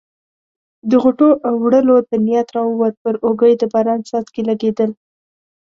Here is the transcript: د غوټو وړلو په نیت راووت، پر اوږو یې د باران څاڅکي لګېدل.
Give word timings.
د 0.89 0.91
غوټو 1.03 1.27
وړلو 1.61 1.95
په 2.09 2.15
نیت 2.25 2.47
راووت، 2.55 2.93
پر 3.03 3.13
اوږو 3.25 3.45
یې 3.51 3.55
د 3.61 3.63
باران 3.73 3.99
څاڅکي 4.07 4.41
لګېدل. 4.49 4.91